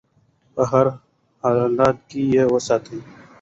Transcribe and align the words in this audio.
په 0.53 0.63
هر 0.71 0.85
حال 1.41 1.79
کې 2.09 2.21
یې 2.33 2.43
وساتو. 2.53 2.97